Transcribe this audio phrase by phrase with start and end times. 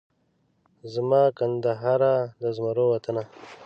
[0.93, 3.23] زما کندهاره د زمرو وطنه